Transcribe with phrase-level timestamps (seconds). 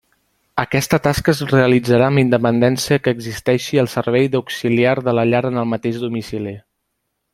[0.61, 5.65] Aquesta tasca es realitzarà amb independència que existeixi el servei d'auxiliar de la llar en
[5.65, 6.57] el mateix domicili.